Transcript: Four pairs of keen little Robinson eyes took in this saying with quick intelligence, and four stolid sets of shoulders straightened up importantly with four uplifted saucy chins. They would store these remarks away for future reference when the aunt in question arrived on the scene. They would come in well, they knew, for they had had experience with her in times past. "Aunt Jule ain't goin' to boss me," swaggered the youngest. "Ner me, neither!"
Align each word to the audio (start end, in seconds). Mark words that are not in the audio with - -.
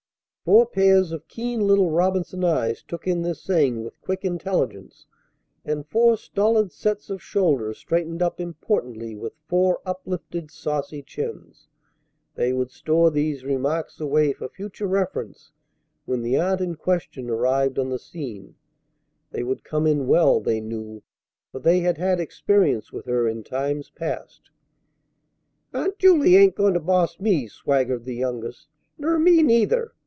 Four 0.43 0.65
pairs 0.65 1.11
of 1.11 1.27
keen 1.27 1.61
little 1.61 1.91
Robinson 1.91 2.43
eyes 2.43 2.81
took 2.83 3.07
in 3.07 3.21
this 3.21 3.41
saying 3.41 3.83
with 3.83 4.01
quick 4.01 4.25
intelligence, 4.25 5.05
and 5.63 5.87
four 5.87 6.17
stolid 6.17 6.73
sets 6.73 7.09
of 7.11 7.21
shoulders 7.21 7.77
straightened 7.77 8.21
up 8.23 8.41
importantly 8.41 9.15
with 9.15 9.31
four 9.47 9.79
uplifted 9.85 10.49
saucy 10.51 11.03
chins. 11.03 11.67
They 12.35 12.51
would 12.51 12.69
store 12.71 13.11
these 13.11 13.45
remarks 13.45 14.01
away 14.01 14.33
for 14.33 14.49
future 14.49 14.87
reference 14.87 15.53
when 16.05 16.21
the 16.21 16.35
aunt 16.37 16.59
in 16.59 16.75
question 16.75 17.29
arrived 17.29 17.77
on 17.79 17.89
the 17.89 17.99
scene. 17.99 18.55
They 19.29 19.43
would 19.43 19.63
come 19.63 19.85
in 19.87 20.05
well, 20.07 20.41
they 20.41 20.59
knew, 20.59 21.03
for 21.53 21.59
they 21.59 21.79
had 21.81 21.97
had 21.99 22.19
experience 22.19 22.91
with 22.91 23.05
her 23.05 23.25
in 23.27 23.43
times 23.43 23.89
past. 23.91 24.49
"Aunt 25.71 25.99
Jule 25.99 26.35
ain't 26.35 26.55
goin' 26.55 26.73
to 26.73 26.79
boss 26.81 27.19
me," 27.21 27.47
swaggered 27.47 28.03
the 28.03 28.15
youngest. 28.15 28.67
"Ner 28.97 29.17
me, 29.19 29.43
neither!" 29.43 29.93